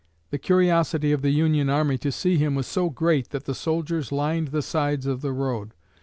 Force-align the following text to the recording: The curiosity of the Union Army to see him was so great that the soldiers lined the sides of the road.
The 0.31 0.39
curiosity 0.39 1.11
of 1.11 1.21
the 1.21 1.29
Union 1.29 1.69
Army 1.69 1.99
to 1.99 2.11
see 2.11 2.35
him 2.35 2.55
was 2.55 2.65
so 2.65 2.89
great 2.89 3.29
that 3.29 3.45
the 3.45 3.53
soldiers 3.53 4.11
lined 4.11 4.47
the 4.47 4.63
sides 4.63 5.05
of 5.05 5.21
the 5.21 5.31
road. 5.31 5.75